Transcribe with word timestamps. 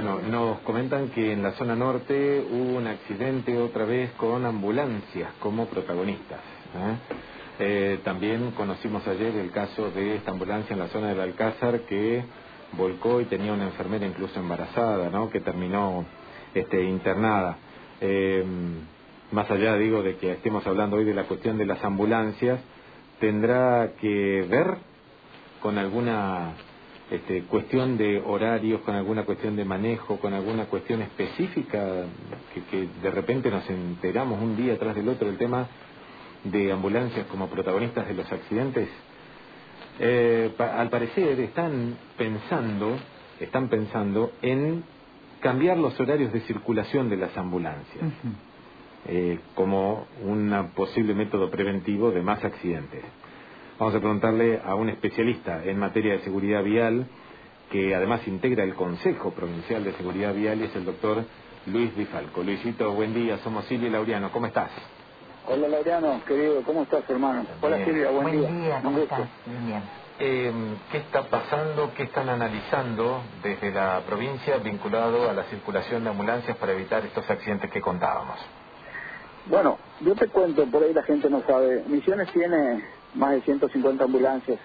Bueno, 0.00 0.20
nos 0.20 0.60
comentan 0.60 1.08
que 1.08 1.32
en 1.32 1.42
la 1.42 1.54
zona 1.54 1.74
norte 1.74 2.46
hubo 2.48 2.78
un 2.78 2.86
accidente 2.86 3.58
otra 3.58 3.84
vez 3.84 4.12
con 4.12 4.46
ambulancias 4.46 5.32
como 5.40 5.66
protagonistas. 5.66 6.38
¿eh? 6.38 6.96
Eh, 7.58 8.00
también 8.04 8.52
conocimos 8.52 9.04
ayer 9.08 9.34
el 9.34 9.50
caso 9.50 9.90
de 9.90 10.14
esta 10.14 10.30
ambulancia 10.30 10.74
en 10.74 10.78
la 10.78 10.86
zona 10.86 11.08
del 11.08 11.18
Alcázar 11.18 11.80
que 11.80 12.22
volcó 12.76 13.20
y 13.20 13.24
tenía 13.24 13.52
una 13.52 13.64
enfermera 13.64 14.06
incluso 14.06 14.38
embarazada, 14.38 15.10
¿no? 15.10 15.30
Que 15.30 15.40
terminó 15.40 16.04
este, 16.54 16.84
internada. 16.84 17.56
Eh, 18.00 18.44
más 19.32 19.50
allá, 19.50 19.74
digo, 19.74 20.04
de 20.04 20.16
que 20.16 20.30
estemos 20.30 20.64
hablando 20.64 20.98
hoy 20.98 21.06
de 21.06 21.14
la 21.14 21.24
cuestión 21.24 21.58
de 21.58 21.66
las 21.66 21.82
ambulancias, 21.82 22.60
tendrá 23.18 23.94
que 24.00 24.46
ver 24.48 24.76
con 25.60 25.76
alguna 25.76 26.52
este, 27.10 27.42
cuestión 27.44 27.96
de 27.96 28.20
horarios, 28.20 28.82
con 28.82 28.94
alguna 28.94 29.24
cuestión 29.24 29.56
de 29.56 29.64
manejo, 29.64 30.18
con 30.18 30.34
alguna 30.34 30.66
cuestión 30.66 31.02
específica, 31.02 32.04
que, 32.70 32.88
de 33.02 33.10
repente 33.10 33.50
nos 33.50 33.68
enteramos 33.70 34.40
un 34.42 34.56
día 34.56 34.78
tras 34.78 34.94
del 34.94 35.08
otro 35.08 35.26
del 35.26 35.38
tema 35.38 35.66
de 36.44 36.70
ambulancias 36.72 37.26
como 37.26 37.48
protagonistas 37.48 38.06
de 38.06 38.14
los 38.14 38.30
accidentes. 38.30 38.88
Eh, 40.00 40.52
al 40.58 40.90
parecer 40.90 41.40
están 41.40 41.96
pensando, 42.16 42.98
están 43.40 43.68
pensando 43.68 44.32
en 44.42 44.84
cambiar 45.40 45.78
los 45.78 45.98
horarios 45.98 46.32
de 46.32 46.40
circulación 46.42 47.08
de 47.08 47.16
las 47.16 47.36
ambulancias 47.36 48.04
eh, 49.06 49.38
como 49.54 50.06
un 50.22 50.72
posible 50.74 51.14
método 51.14 51.50
preventivo 51.50 52.10
de 52.10 52.20
más 52.20 52.44
accidentes. 52.44 53.02
Vamos 53.78 53.94
a 53.94 54.00
preguntarle 54.00 54.60
a 54.64 54.74
un 54.74 54.88
especialista 54.88 55.62
en 55.64 55.78
materia 55.78 56.14
de 56.14 56.24
seguridad 56.24 56.64
vial, 56.64 57.06
que 57.70 57.94
además 57.94 58.26
integra 58.26 58.64
el 58.64 58.74
Consejo 58.74 59.30
Provincial 59.30 59.84
de 59.84 59.92
Seguridad 59.92 60.34
Vial, 60.34 60.60
y 60.60 60.64
es 60.64 60.74
el 60.74 60.84
doctor 60.84 61.22
Luis 61.66 61.94
Bifalco. 61.96 62.42
Luisito, 62.42 62.92
buen 62.92 63.14
día, 63.14 63.38
somos 63.38 63.66
Silvia 63.66 63.86
y 63.86 63.92
Laureano, 63.92 64.32
¿cómo 64.32 64.46
estás? 64.46 64.72
Hola 65.46 65.68
Laureano, 65.68 66.20
querido, 66.26 66.60
¿cómo 66.64 66.82
estás 66.82 67.08
hermano? 67.08 67.46
Hola 67.60 67.84
Silvia, 67.84 68.10
buen, 68.10 68.32
día. 68.32 68.48
Buen 68.48 68.62
día, 68.62 68.80
¿cómo 68.82 68.98
estás? 68.98 69.28
bien. 69.46 69.82
Eh, 70.18 70.52
¿Qué 70.90 70.98
está 70.98 71.22
pasando, 71.28 71.92
qué 71.94 72.02
están 72.02 72.28
analizando 72.28 73.22
desde 73.44 73.70
la 73.70 74.02
provincia 74.04 74.56
vinculado 74.56 75.30
a 75.30 75.32
la 75.32 75.44
circulación 75.44 76.02
de 76.02 76.10
ambulancias 76.10 76.56
para 76.56 76.72
evitar 76.72 77.06
estos 77.06 77.30
accidentes 77.30 77.70
que 77.70 77.80
contábamos? 77.80 78.40
Bueno, 79.46 79.78
yo 80.00 80.16
te 80.16 80.26
cuento, 80.26 80.66
por 80.66 80.82
ahí 80.82 80.92
la 80.92 81.04
gente 81.04 81.30
no 81.30 81.42
sabe, 81.42 81.84
Misiones 81.86 82.28
tiene 82.32 82.97
más 83.14 83.32
de 83.32 83.40
150 83.42 84.04
ambulancias 84.04 84.58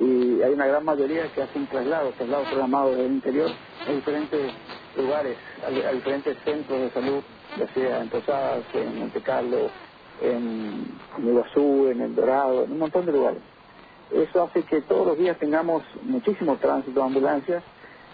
y 0.00 0.42
hay 0.42 0.52
una 0.52 0.66
gran 0.66 0.84
mayoría 0.84 1.32
que 1.32 1.42
hacen 1.42 1.66
traslados, 1.66 2.14
traslados 2.14 2.46
programados 2.48 2.96
del 2.96 3.12
interior 3.12 3.50
a 3.86 3.92
diferentes 3.92 4.52
lugares, 4.96 5.36
a, 5.66 5.92
diferentes 5.92 6.36
centros 6.44 6.80
de 6.80 6.90
salud, 6.90 7.22
ya 7.58 7.66
sea 7.74 8.00
en 8.00 8.08
Posadas, 8.08 8.64
en 8.74 8.98
Monte 8.98 9.20
Carlo, 9.20 9.70
en, 10.22 10.86
Iguazú, 11.18 11.88
en 11.88 12.00
El 12.00 12.14
Dorado, 12.14 12.64
en 12.64 12.72
un 12.72 12.78
montón 12.78 13.06
de 13.06 13.12
lugares. 13.12 13.40
Eso 14.12 14.44
hace 14.44 14.62
que 14.62 14.82
todos 14.82 15.06
los 15.06 15.18
días 15.18 15.36
tengamos 15.38 15.82
muchísimo 16.02 16.56
tránsito 16.56 17.00
de 17.00 17.06
ambulancias 17.06 17.62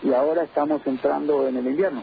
y 0.02 0.12
ahora 0.12 0.42
estamos 0.44 0.86
entrando 0.86 1.46
en 1.46 1.56
el 1.56 1.66
invierno. 1.66 2.02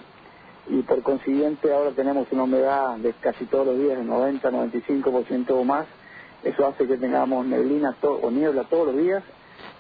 Y 0.70 0.84
por 0.84 1.02
consiguiente 1.02 1.74
ahora 1.74 1.92
tenemos 1.92 2.28
una 2.32 2.44
humedad 2.44 2.98
de 2.98 3.14
casi 3.14 3.46
todos 3.46 3.68
los 3.68 3.80
días 3.80 3.98
de 3.98 4.04
90, 4.04 4.52
95% 4.52 5.52
o 5.52 5.64
más 5.64 5.88
eso 6.44 6.68
hace 6.68 6.88
que 6.88 6.98
tengamos 6.98 7.46
neblina 7.46 7.96
o 8.02 8.32
niebla 8.32 8.64
todos 8.64 8.88
los 8.88 8.98
días 8.98 9.24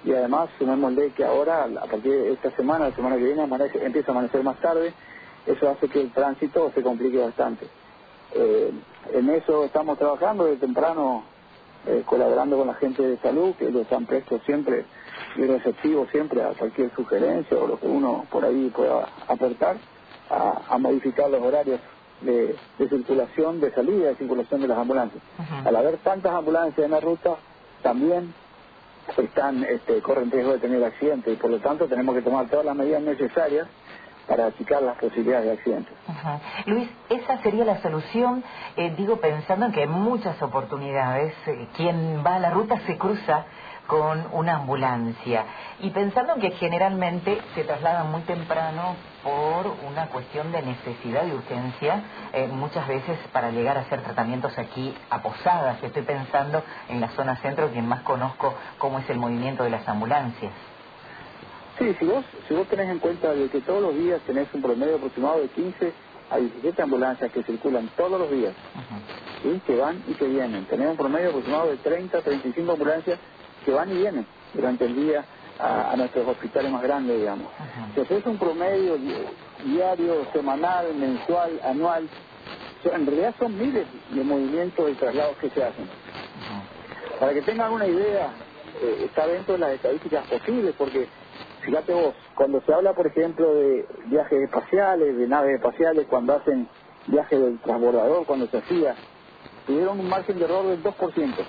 y 0.03 0.13
además 0.13 0.49
sumémosle 0.57 1.11
que 1.11 1.23
ahora, 1.23 1.63
a 1.63 1.85
partir 1.85 2.11
de 2.11 2.33
esta 2.33 2.51
semana, 2.51 2.89
la 2.89 2.95
semana 2.95 3.17
que 3.17 3.23
viene, 3.23 3.47
empieza 3.81 4.11
a 4.11 4.15
amanecer 4.15 4.43
más 4.43 4.59
tarde, 4.59 4.93
eso 5.45 5.69
hace 5.69 5.87
que 5.89 6.01
el 6.01 6.11
tránsito 6.11 6.71
se 6.73 6.81
complique 6.81 7.17
bastante. 7.17 7.67
Eh, 8.33 8.71
en 9.13 9.29
eso 9.29 9.65
estamos 9.65 9.97
trabajando 9.97 10.45
de 10.45 10.57
temprano, 10.57 11.23
eh, 11.85 12.03
colaborando 12.05 12.57
con 12.57 12.67
la 12.67 12.75
gente 12.75 13.03
de 13.03 13.17
salud, 13.17 13.55
que 13.55 13.69
los 13.69 13.91
han 13.91 14.05
presto 14.05 14.39
siempre 14.45 14.85
y 15.35 15.43
receptivos 15.43 16.09
siempre 16.09 16.43
a 16.43 16.49
cualquier 16.49 16.93
sugerencia 16.95 17.57
o 17.57 17.67
lo 17.67 17.79
que 17.79 17.87
uno 17.87 18.25
por 18.31 18.45
ahí 18.45 18.71
pueda 18.75 19.07
aportar, 19.27 19.77
a 20.29 20.77
modificar 20.77 21.29
los 21.29 21.41
horarios 21.41 21.81
de, 22.21 22.55
circulación, 22.77 23.59
de 23.59 23.71
salida 23.71 24.09
de 24.09 24.15
circulación 24.15 24.61
de 24.61 24.67
las 24.67 24.77
ambulancias. 24.77 25.23
Al 25.65 25.75
haber 25.75 25.97
tantas 25.97 26.33
ambulancias 26.33 26.85
en 26.85 26.91
la 26.91 26.99
ruta, 26.99 27.35
también 27.81 28.33
están, 29.17 29.63
este, 29.63 30.01
corren 30.01 30.31
riesgo 30.31 30.53
de 30.53 30.59
tener 30.59 30.83
accidentes 30.83 31.33
y 31.33 31.35
por 31.37 31.49
lo 31.49 31.59
tanto 31.59 31.87
tenemos 31.87 32.15
que 32.15 32.21
tomar 32.21 32.47
todas 32.47 32.65
las 32.65 32.75
medidas 32.75 33.01
necesarias 33.01 33.67
para 34.27 34.45
achicar 34.45 34.81
las 34.81 34.97
posibilidades 34.97 35.45
de 35.45 35.51
accidentes. 35.51 35.93
Luis, 36.65 36.89
esa 37.09 37.41
sería 37.41 37.65
la 37.65 37.81
solución, 37.81 38.43
eh, 38.77 38.93
digo 38.95 39.17
pensando 39.17 39.65
en 39.65 39.71
que 39.71 39.81
hay 39.81 39.87
muchas 39.87 40.41
oportunidades, 40.41 41.33
eh, 41.47 41.67
quien 41.75 42.23
va 42.25 42.35
a 42.35 42.39
la 42.39 42.51
ruta 42.51 42.79
se 42.85 42.97
cruza 42.97 43.45
con 43.91 44.25
una 44.31 44.55
ambulancia. 44.55 45.43
Y 45.81 45.89
pensando 45.89 46.35
que 46.35 46.51
generalmente 46.51 47.41
se 47.53 47.65
trasladan 47.65 48.09
muy 48.09 48.21
temprano 48.21 48.95
por 49.21 49.67
una 49.85 50.07
cuestión 50.07 50.49
de 50.53 50.61
necesidad 50.61 51.27
y 51.27 51.33
urgencia, 51.33 52.01
eh, 52.31 52.47
muchas 52.47 52.87
veces 52.87 53.17
para 53.33 53.51
llegar 53.51 53.77
a 53.77 53.81
hacer 53.81 54.01
tratamientos 54.01 54.57
aquí 54.57 54.95
a 55.09 55.21
Posadas. 55.21 55.83
Estoy 55.83 56.03
pensando 56.03 56.63
en 56.87 57.01
la 57.01 57.09
zona 57.09 57.35
centro, 57.41 57.69
quien 57.69 57.85
más 57.85 58.03
conozco 58.03 58.53
cómo 58.77 58.99
es 58.99 59.09
el 59.09 59.17
movimiento 59.17 59.65
de 59.65 59.71
las 59.71 59.85
ambulancias. 59.85 60.53
Sí, 61.77 61.93
si 61.99 62.05
vos, 62.05 62.23
si 62.47 62.53
vos 62.53 62.69
tenés 62.69 62.89
en 62.89 62.99
cuenta 62.99 63.33
de 63.33 63.49
que 63.49 63.59
todos 63.59 63.81
los 63.81 63.93
días 63.93 64.21
tenés 64.21 64.47
un 64.53 64.61
promedio 64.61 64.95
aproximado 64.95 65.41
de 65.41 65.49
15 65.49 65.91
a 66.29 66.37
17 66.37 66.81
ambulancias 66.81 67.29
que 67.29 67.43
circulan 67.43 67.89
todos 67.97 68.21
los 68.21 68.31
días, 68.31 68.53
que 69.67 69.75
van 69.75 70.01
y 70.07 70.13
que 70.13 70.27
vienen. 70.27 70.63
Tenés 70.67 70.91
un 70.91 70.95
promedio 70.95 71.31
aproximado 71.31 71.71
de 71.71 71.75
30, 71.75 72.21
35 72.21 72.71
ambulancias 72.71 73.19
que 73.65 73.71
van 73.71 73.91
y 73.91 73.95
vienen 73.95 74.25
durante 74.53 74.85
el 74.85 74.95
día 74.95 75.25
a, 75.59 75.95
nuestros 75.95 76.27
hospitales 76.27 76.71
más 76.71 76.81
grandes, 76.81 77.19
digamos. 77.19 77.47
Si 77.93 78.01
haces 78.01 78.25
un 78.25 78.37
promedio 78.37 78.97
diario, 79.63 80.25
semanal, 80.33 80.93
mensual, 80.95 81.59
anual, 81.63 82.09
en 82.83 83.05
realidad 83.05 83.35
son 83.37 83.57
miles 83.57 83.85
de 84.09 84.23
movimientos 84.23 84.89
y 84.89 84.95
traslados 84.95 85.37
que 85.37 85.49
se 85.51 85.63
hacen. 85.63 85.87
Para 87.19 87.33
que 87.33 87.41
tengan 87.43 87.71
una 87.71 87.85
idea, 87.85 88.31
eh, 88.81 89.05
está 89.05 89.27
dentro 89.27 89.53
de 89.53 89.59
las 89.59 89.71
estadísticas 89.73 90.25
posibles, 90.27 90.73
porque 90.75 91.07
fíjate 91.61 91.93
vos, 91.93 92.15
cuando 92.33 92.61
se 92.61 92.73
habla, 92.73 92.93
por 92.93 93.05
ejemplo, 93.05 93.53
de 93.53 93.85
viajes 94.05 94.41
espaciales, 94.41 95.15
de 95.15 95.27
naves 95.27 95.55
espaciales, 95.55 96.07
cuando 96.09 96.35
hacen 96.35 96.67
viajes 97.05 97.39
del 97.39 97.59
transbordador, 97.59 98.25
cuando 98.25 98.47
se 98.47 98.57
hacía, 98.57 98.95
tuvieron 99.67 99.99
un 99.99 100.09
margen 100.09 100.39
de 100.39 100.45
error 100.45 100.65
del 100.65 100.81
2% 100.81 101.45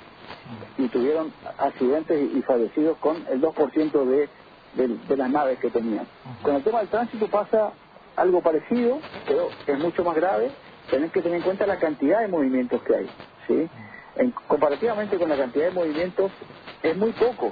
y 0.79 0.89
tuvieron 0.89 1.33
accidentes 1.59 2.31
y, 2.35 2.43
fallecidos 2.43 2.99
con 2.99 3.17
el 3.31 3.41
2% 3.41 4.05
de, 4.05 4.29
de, 4.75 5.17
las 5.17 5.31
naves 5.31 5.59
que 5.59 5.71
tenían. 5.71 6.07
Con 6.43 6.57
el 6.57 6.63
tema 6.63 6.81
del 6.81 6.89
tránsito 6.89 7.29
pasa 7.29 7.73
algo 8.17 8.43
parecido, 8.43 8.99
pero 9.27 9.49
es 9.67 9.79
mucho 9.79 10.05
más 10.05 10.17
grave. 10.17 10.51
Tenés 10.91 11.13
que 11.13 11.23
tener 11.23 11.39
en 11.39 11.45
cuenta 11.45 11.67
la 11.67 11.79
cantidad 11.79 12.21
de 12.21 12.29
movimientos 12.29 12.83
que 12.83 12.95
hay. 12.95 13.11
¿sí? 13.47 13.69
comparativamente 14.47 15.19
con 15.19 15.29
la 15.29 15.37
cantidad 15.37 15.67
de 15.67 15.73
movimientos, 15.73 16.31
es 16.83 16.97
muy 16.97 17.13
poco 17.13 17.51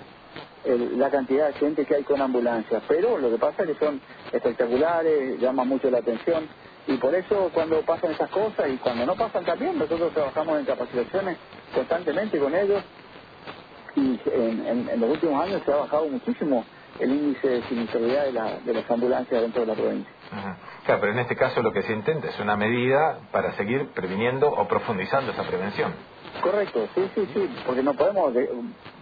la 0.64 1.10
cantidad 1.10 1.46
de 1.46 1.52
gente 1.54 1.86
que 1.86 1.94
hay 1.94 2.02
con 2.02 2.20
ambulancias, 2.20 2.82
pero 2.86 3.16
lo 3.18 3.30
que 3.30 3.38
pasa 3.38 3.62
es 3.62 3.70
que 3.70 3.84
son 3.84 4.00
espectaculares, 4.30 5.40
llama 5.40 5.64
mucho 5.64 5.90
la 5.90 5.98
atención 5.98 6.46
y 6.86 6.96
por 6.98 7.14
eso 7.14 7.50
cuando 7.54 7.80
pasan 7.82 8.12
esas 8.12 8.30
cosas 8.30 8.68
y 8.68 8.76
cuando 8.76 9.06
no 9.06 9.14
pasan 9.14 9.44
también, 9.44 9.78
nosotros 9.78 10.12
trabajamos 10.12 10.58
en 10.58 10.66
capacitaciones 10.66 11.38
constantemente 11.72 12.38
con 12.38 12.54
ellos 12.54 12.82
y 13.96 14.20
en, 14.32 15.00
los 15.00 15.10
últimos 15.10 15.42
años 15.42 15.62
se 15.64 15.72
ha 15.72 15.76
bajado 15.76 16.08
muchísimo 16.08 16.64
el 16.98 17.10
índice 17.10 17.48
de 17.48 17.62
siniestralidad 17.68 18.24
de, 18.26 18.72
de 18.72 18.74
las 18.74 18.90
ambulancias 18.90 19.42
dentro 19.42 19.62
de 19.62 19.66
la 19.66 19.74
provincia. 19.74 20.12
Claro, 20.84 21.00
pero 21.00 21.12
en 21.12 21.18
este 21.18 21.36
caso 21.36 21.62
lo 21.62 21.72
que 21.72 21.82
se 21.82 21.92
intenta 21.92 22.28
es 22.28 22.38
una 22.40 22.56
medida 22.56 23.20
para 23.32 23.52
seguir 23.56 23.90
previniendo 23.94 24.48
o 24.48 24.68
profundizando 24.68 25.32
esa 25.32 25.44
prevención. 25.44 25.94
Correcto, 26.42 26.88
sí, 26.94 27.02
sí, 27.14 27.26
sí, 27.34 27.40
porque 27.66 27.82
no 27.82 27.94
podemos 27.94 28.32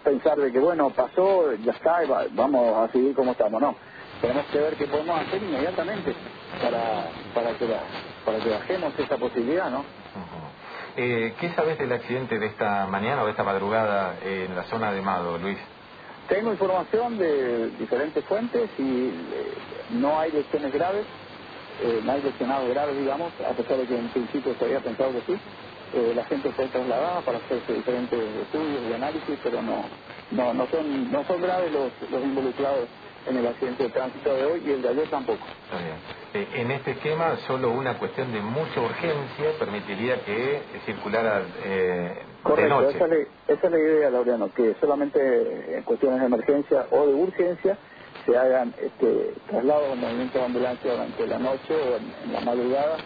pensar 0.03 0.37
de 0.37 0.51
que, 0.51 0.59
bueno, 0.59 0.91
pasó, 0.91 1.55
ya 1.65 1.73
está, 1.73 1.99
vamos 2.33 2.77
a 2.89 2.93
seguir 2.93 3.15
como 3.15 3.33
estamos, 3.33 3.61
no. 3.61 3.77
Tenemos 4.21 4.47
que 4.47 4.59
ver 4.59 4.77
qué 4.77 4.87
podemos 4.87 5.21
hacer 5.21 5.43
inmediatamente 5.43 6.17
para, 6.61 7.13
para, 7.35 7.55
que, 7.55 7.67
para 8.25 8.41
que 8.43 8.49
bajemos 8.51 8.99
esa 8.99 9.17
posibilidad, 9.17 9.71
¿no? 9.71 9.85
Eh, 11.01 11.33
¿Qué 11.39 11.55
sabes 11.55 11.79
del 11.79 11.93
accidente 11.93 12.41
de 12.41 12.47
esta 12.47 12.89
mañana 12.89 13.23
o 13.23 13.27
de 13.27 13.31
esta 13.31 13.45
madrugada 13.45 14.19
en 14.21 14.53
la 14.57 14.65
zona 14.65 14.91
de 14.91 15.01
Mado, 15.01 15.39
Luis? 15.39 15.57
Tengo 16.29 16.51
información 16.51 17.17
de 17.17 17.71
diferentes 17.79 18.25
fuentes 18.25 18.69
y 18.77 19.07
eh, 19.07 19.63
no 19.91 20.19
hay 20.19 20.33
lesiones 20.33 20.73
graves, 20.73 21.07
eh, 21.79 22.01
no 22.03 22.11
hay 22.13 22.23
lesionados 22.23 22.69
graves, 22.71 22.97
digamos, 22.99 23.33
a 23.41 23.55
pesar 23.55 23.77
de 23.79 23.87
que 23.87 23.95
en 23.97 24.11
principio 24.11 24.57
se 24.59 24.65
había 24.65 24.81
pensado 24.81 25.13
que 25.13 25.23
sí. 25.23 25.41
la 26.17 26.25
gente 26.25 26.53
fue 26.55 26.69
trasladada 26.69 27.23
para 27.23 27.39
hacerse 27.39 27.75
diferentes 27.75 28.19
estudios 28.43 28.91
y 28.91 28.93
análisis, 28.93 29.39
pero 29.45 29.63
no, 29.63 29.89
no, 30.33 30.53
no 30.53 30.67
son, 30.67 31.13
no 31.13 31.25
son 31.27 31.41
graves 31.41 31.71
los, 31.71 31.93
los 32.11 32.25
involucrados 32.25 32.89
en 33.25 33.37
el 33.37 33.47
accidente 33.47 33.85
de 33.85 33.91
tránsito 33.91 34.35
de 34.35 34.45
hoy 34.47 34.63
y 34.67 34.71
el 34.73 34.83
de 34.83 34.89
ayer 34.89 35.09
tampoco. 35.09 35.47
Está 35.63 35.79
bien. 35.79 36.18
Eh, 36.35 36.47
en 36.57 36.71
este 36.71 36.91
esquema, 36.93 37.37
solo 37.47 37.71
una 37.71 37.99
cuestión 37.99 38.33
de 38.33 38.41
mucha 38.41 38.81
urgencia 38.81 39.59
permitiría 39.59 40.23
que 40.25 40.63
circulara 40.85 41.43
eh, 41.65 42.23
Correcto, 42.43 42.63
de 42.63 42.69
noche. 42.69 42.97
Esa, 42.97 43.05
es 43.07 43.11
la, 43.11 43.55
esa 43.55 43.67
es 43.67 43.73
la 43.73 43.79
idea, 43.79 44.11
Laureano, 44.11 44.53
que 44.53 44.75
solamente 44.81 45.77
en 45.79 45.83
cuestiones 45.85 46.21
de 46.21 46.27
emergencia 46.27 46.87
o 46.91 47.07
de 47.07 47.15
urgencia 47.15 47.79
se 48.27 48.37
hagan 48.37 48.75
este, 48.79 49.35
traslados 49.49 49.97
movimientos 49.97 50.35
de 50.35 50.45
ambulancia 50.45 50.93
durante 50.93 51.27
la 51.27 51.39
noche 51.39 51.75
o 51.75 51.97
en, 51.97 52.33
la 52.33 52.41
madrugada 52.43 52.97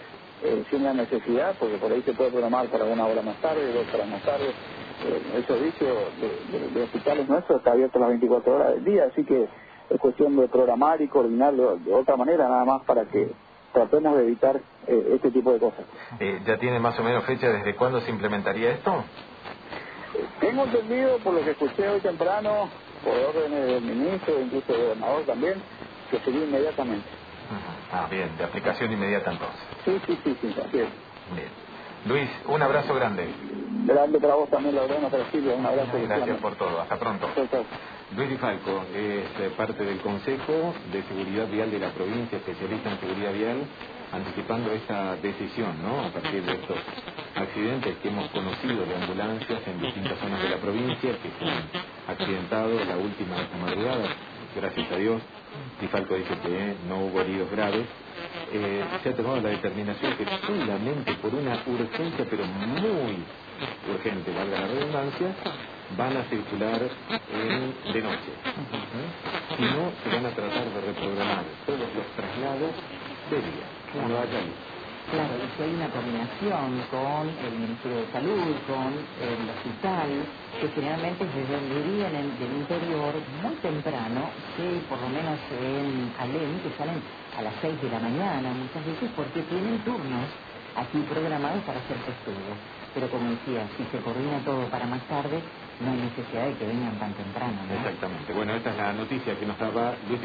eh, 0.42 0.64
sin 0.70 0.82
la 0.82 0.92
necesidad, 0.92 1.56
porque 1.58 1.76
por 1.78 1.92
ahí 1.92 2.02
se 2.02 2.12
puede 2.14 2.30
programar 2.30 2.68
para 2.70 2.84
una 2.84 3.06
hora 3.06 3.22
más 3.22 3.40
tarde, 3.40 3.72
dos 3.72 3.86
horas 3.94 4.08
más 4.08 4.22
tarde. 4.22 4.48
Eh, 4.48 5.22
el 5.36 5.46
servicio 5.46 5.86
de, 6.20 6.70
de, 6.70 6.82
hospitales 6.82 7.28
nuestros 7.28 7.58
está 7.58 7.72
abierto 7.72 8.00
las 8.00 8.08
24 8.08 8.54
horas 8.54 8.74
del 8.74 8.84
día, 8.84 9.04
así 9.04 9.24
que 9.24 9.48
es 9.92 9.98
cuestión 10.00 10.36
de 10.36 10.48
programar 10.48 11.00
y 11.02 11.08
coordinarlo 11.08 11.78
de 11.78 11.94
otra 11.94 12.16
manera, 12.16 12.48
nada 12.48 12.64
más 12.64 12.82
para 12.86 13.06
que 13.06 13.34
tratemos 13.72 14.16
de 14.16 14.22
evitar 14.24 14.56
eh, 14.86 15.12
este 15.14 15.30
tipo 15.30 15.52
de 15.52 15.60
cosas. 15.60 15.86
Eh, 16.20 16.40
¿Ya 16.46 16.58
tiene 16.58 16.80
más 16.80 16.98
o 16.98 17.02
menos 17.02 17.24
fecha 17.26 17.48
desde 17.48 17.76
cuándo 17.76 18.00
se 18.00 18.10
implementaría 18.10 18.72
esto? 18.72 18.90
Tengo 20.40 20.64
entendido, 20.64 21.20
por 21.22 21.34
lo 21.34 21.44
que 21.44 21.52
escuché 21.52 21.88
hoy 21.88 22.00
temprano, 22.02 22.72
por 23.02 23.14
órdenes 23.16 23.66
del 23.70 23.82
ministro, 23.82 24.40
incluso 24.40 24.72
del 24.72 24.82
gobernador 24.82 25.26
también, 25.26 25.64
que 26.10 26.18
sería 26.20 26.44
inmediatamente. 26.44 27.10
Ah, 27.90 28.08
bien, 28.10 28.36
de 28.36 28.44
aplicación 28.44 28.92
inmediata 28.92 29.32
entonces. 29.32 29.62
Sí, 29.84 29.92
sí, 30.06 30.16
sí, 30.24 30.38
sí, 30.40 30.48
bien. 31.34 31.52
Luis, 32.04 32.30
un 32.46 32.62
abrazo 32.62 32.94
grande. 32.94 33.34
Grande 33.84 34.20
para 34.20 34.34
vos 34.34 34.48
también, 34.48 34.74
Laureano, 34.76 35.08
para 35.08 35.30
Silvia, 35.30 35.54
un 35.54 35.66
abrazo. 35.66 35.90
Gracias 36.06 36.38
por 36.38 36.54
todo, 36.56 36.80
hasta 36.80 36.96
pronto. 36.98 37.28
Luis 38.16 38.28
Di 38.28 38.36
Falco 38.36 38.84
es 38.94 39.24
eh, 39.40 39.50
parte 39.56 39.84
del 39.84 39.98
Consejo 40.00 40.74
de 40.92 41.02
Seguridad 41.04 41.48
Vial 41.48 41.70
de 41.70 41.78
la 41.78 41.90
provincia, 41.90 42.38
especialista 42.38 42.90
en 42.90 43.00
seguridad 43.00 43.32
vial, 43.32 43.64
anticipando 44.12 44.70
esta 44.72 45.16
decisión, 45.16 45.82
¿no? 45.82 46.04
A 46.04 46.10
partir 46.10 46.44
de 46.44 46.52
estos 46.52 46.76
accidentes 47.34 47.96
que 48.02 48.08
hemos 48.08 48.28
conocido 48.30 48.84
de 48.84 48.94
ambulancias 48.94 49.66
en 49.66 49.80
distintas 49.80 50.18
zonas 50.18 50.42
de 50.42 50.48
la 50.50 50.58
provincia 50.58 51.10
que 51.18 51.30
se 51.38 51.50
han 51.50 51.64
accidentado 52.06 52.84
la 52.84 52.96
última 52.98 53.36
madrugada, 53.60 54.08
gracias 54.54 54.92
a 54.92 54.96
Dios. 54.96 55.22
Di 55.80 55.88
Falco 55.88 56.14
dice 56.14 56.34
que 56.44 56.76
no 56.88 57.06
hubo 57.06 57.20
heridos 57.20 57.50
graves. 57.50 57.86
Eh, 58.54 58.84
se 59.02 59.08
ha 59.08 59.16
tomado 59.16 59.40
la 59.40 59.48
determinación 59.48 60.14
que 60.16 60.26
solamente 60.46 61.14
por 61.14 61.34
una 61.34 61.54
urgencia, 61.66 62.26
pero 62.28 62.44
muy 62.44 63.24
urgente, 63.90 64.30
valga 64.30 64.60
la 64.60 64.66
redundancia, 64.66 65.28
van 65.96 66.16
a 66.18 66.24
circular 66.24 66.82
en, 67.32 67.92
de 67.94 68.02
noche. 68.02 68.32
Si 69.56 69.62
no, 69.62 69.92
se 70.04 70.08
van 70.14 70.26
a 70.26 70.30
tratar 70.30 70.64
de 70.68 70.80
reprogramar 70.82 71.44
todos 71.64 71.80
los 71.80 72.06
traslados 72.14 72.72
de 73.30 73.36
día, 73.36 73.66
cuando 73.94 74.18
haya 74.18 74.40
Claro, 75.10 75.34
y 75.34 75.46
si 75.56 75.62
hay 75.62 75.74
una 75.74 75.90
combinación 75.90 76.68
con 76.88 77.28
el 77.28 77.52
Ministerio 77.58 77.98
de 77.98 78.08
Salud, 78.12 78.54
con 78.70 78.92
el 78.96 79.40
hospital, 79.50 80.08
que 80.60 80.68
generalmente 80.68 81.26
desde 81.26 81.52
donde 81.52 81.82
vienen 81.82 82.38
del 82.38 82.52
interior 82.62 83.12
muy 83.42 83.54
temprano, 83.56 84.30
que 84.56 84.80
por 84.88 85.00
lo 85.02 85.08
menos 85.08 85.38
en 85.58 86.12
Alem, 86.18 86.60
que 86.62 86.70
salen 86.78 87.02
a 87.36 87.42
las 87.42 87.54
6 87.60 87.82
de 87.82 87.90
la 87.90 87.98
mañana 87.98 88.54
muchas 88.54 88.86
veces 88.86 89.10
porque 89.16 89.42
tienen 89.42 89.78
turnos 89.84 90.28
aquí 90.76 90.98
programados 91.10 91.62
para 91.64 91.80
hacer 91.80 91.96
estudios. 91.96 92.56
Pero 92.94 93.08
como 93.10 93.30
decía, 93.30 93.66
si 93.76 93.84
se 93.90 93.98
coordina 94.04 94.38
todo 94.44 94.64
para 94.68 94.86
más 94.86 95.02
tarde, 95.08 95.42
no 95.80 95.90
hay 95.90 95.98
necesidad 96.08 96.46
de 96.46 96.54
que 96.54 96.66
vengan 96.66 96.96
tan 96.98 97.12
temprano. 97.14 97.58
Exactamente. 97.68 98.32
Bueno, 98.32 98.54
esta 98.54 98.70
es 98.70 98.76
la 98.76 98.92
noticia 98.92 99.38
que 99.38 99.46
nos 99.46 99.58
daba 99.58 99.94
Luis 100.08 100.20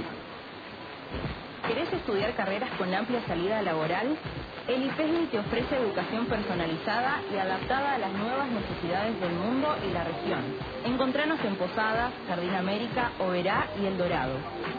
¿Querés 1.68 1.92
estudiar 1.92 2.34
carreras 2.36 2.70
con 2.78 2.94
amplia 2.94 3.26
salida 3.26 3.62
laboral? 3.62 4.18
El 4.68 4.84
IPESMI 4.84 5.28
te 5.28 5.40
ofrece 5.40 5.78
educación 5.78 6.26
personalizada 6.26 7.22
y 7.32 7.38
adaptada 7.38 7.94
a 7.94 7.98
las 8.00 8.12
nuevas 8.12 8.50
necesidades 8.52 9.18
del 9.22 9.32
mundo 9.32 9.74
y 9.88 9.94
la 9.94 10.04
región. 10.04 10.44
Encontranos 10.84 11.40
en 11.46 11.56
Posadas, 11.56 12.12
Jardín 12.28 12.54
América, 12.54 13.14
Oberá 13.20 13.70
y 13.82 13.86
El 13.86 13.98
Dorado. 13.98 14.34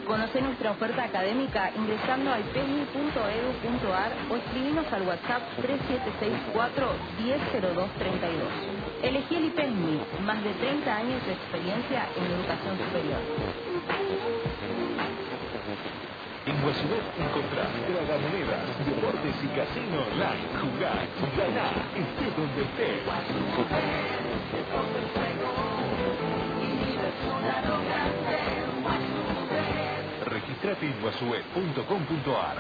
Conoce 0.07 0.43
nuestra 0.43 0.73
oferta 0.73 1.05
académica 1.05 1.73
ingresando 1.75 2.31
a 2.31 2.39
ipesmi.edu.ar 2.39 4.13
o 4.31 4.37
escribinos 4.37 4.93
al 4.93 5.09
WhatsApp 5.09 5.43
3764 5.57 6.93
100232. 7.25 8.49
Elegí 9.03 9.37
el 9.37 9.45
IPESMI, 9.47 10.01
más 10.23 10.45
de 10.45 10.53
30 10.53 10.97
años 10.97 11.27
de 11.27 11.33
experiencia 11.33 12.07
en 12.15 12.27
educación 12.27 12.77
superior. 12.77 13.21
En 16.59 16.65
Guasubet 16.65 17.05
encontrás 17.17 17.71
tragamonedas, 17.87 18.67
deportes 18.85 19.37
y 19.45 19.49
casino 19.55 20.03
online. 20.11 20.43
Jugar, 20.59 21.07
ganar, 21.37 21.77
esté 21.95 22.27
donde 22.37 22.63
esté. 22.63 22.89
Registrate 30.25 30.87
en 30.87 31.01
guasubet.com.ar 31.01 32.59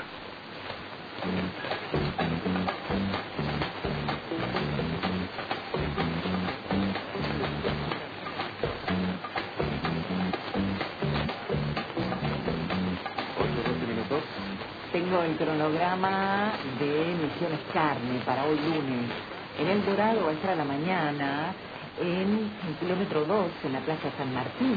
el 15.08 15.36
cronograma 15.36 16.52
de 16.78 17.16
Misiones 17.16 17.60
Carne 17.72 18.20
para 18.26 18.44
hoy 18.44 18.56
lunes. 18.56 19.10
En 19.58 19.66
El 19.66 19.86
Dorado 19.86 20.26
va 20.26 20.30
a 20.30 20.34
estar 20.34 20.50
a 20.50 20.56
la 20.56 20.64
mañana, 20.66 21.54
en 21.98 22.50
el 22.68 22.74
kilómetro 22.78 23.24
2, 23.24 23.46
en 23.64 23.72
la 23.72 23.80
Plaza 23.80 24.10
San 24.18 24.34
Martín. 24.34 24.76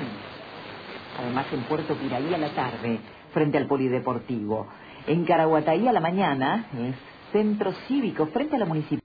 Además 1.19 1.47
en 1.51 1.63
Puerto 1.63 1.95
Piraí 1.95 2.33
a 2.33 2.37
la 2.37 2.47
tarde, 2.51 2.99
frente 3.33 3.57
al 3.57 3.67
Polideportivo. 3.67 4.67
En 5.05 5.25
Caraguataí 5.25 5.85
a 5.85 5.91
la 5.91 5.99
mañana 5.99 6.65
es 6.79 6.95
Centro 7.33 7.73
Cívico, 7.89 8.27
frente 8.27 8.55
a 8.55 8.59
la 8.59 8.65
Municipalidad. 8.65 8.99